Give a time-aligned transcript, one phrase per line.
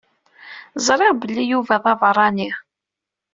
[0.85, 2.49] Zṛiɣ belli Yuba d aberrani.